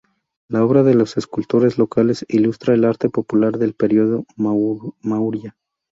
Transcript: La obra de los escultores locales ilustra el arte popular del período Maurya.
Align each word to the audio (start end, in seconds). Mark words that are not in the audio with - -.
La 0.47 0.63
obra 0.65 0.81
de 0.81 0.95
los 0.95 1.15
escultores 1.17 1.77
locales 1.77 2.25
ilustra 2.27 2.73
el 2.73 2.85
arte 2.85 3.07
popular 3.07 3.59
del 3.59 3.75
período 3.75 4.25
Maurya. 4.35 5.55